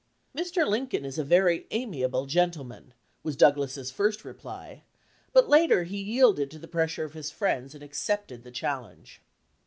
[0.35, 0.67] "Mr.
[0.67, 4.81] Lincoln is a very amiable gentleman," was Douglas's first reply;
[5.31, 9.21] but later he yielded to the pressure of his friends, and accepted the chal lenge.